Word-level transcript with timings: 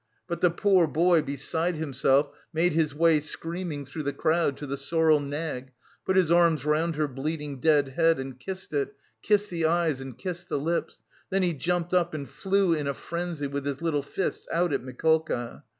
But 0.27 0.41
the 0.41 0.49
poor 0.49 0.87
boy, 0.87 1.21
beside 1.21 1.75
himself, 1.75 2.31
made 2.51 2.73
his 2.73 2.91
way, 2.95 3.19
screaming, 3.19 3.85
through 3.85 4.01
the 4.01 4.11
crowd 4.13 4.57
to 4.57 4.65
the 4.65 4.75
sorrel 4.75 5.19
nag, 5.19 5.73
put 6.07 6.15
his 6.15 6.31
arms 6.31 6.65
round 6.65 6.95
her 6.95 7.07
bleeding 7.07 7.59
dead 7.59 7.89
head 7.89 8.17
and 8.19 8.39
kissed 8.39 8.73
it, 8.73 8.95
kissed 9.21 9.51
the 9.51 9.65
eyes 9.67 10.01
and 10.01 10.17
kissed 10.17 10.49
the 10.49 10.57
lips.... 10.57 11.03
Then 11.29 11.43
he 11.43 11.53
jumped 11.53 11.93
up 11.93 12.15
and 12.15 12.27
flew 12.27 12.73
in 12.73 12.87
a 12.87 12.95
frenzy 12.95 13.45
with 13.45 13.63
his 13.63 13.79
little 13.83 14.01
fists 14.01 14.47
out 14.51 14.73
at 14.73 14.81
Mikolka. 14.81 15.63